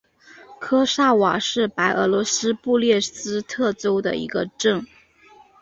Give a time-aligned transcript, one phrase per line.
[0.59, 4.83] 科萨瓦是白俄罗斯布列斯特州的一个镇。